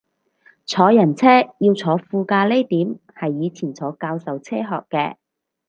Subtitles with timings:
[0.65, 1.27] 坐人車
[1.59, 5.17] 要坐副駕呢點係以前坐教授車學嘅